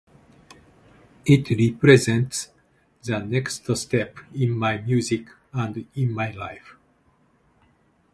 [1.27, 2.49] It represents
[3.03, 6.75] the next step in my music and in my life.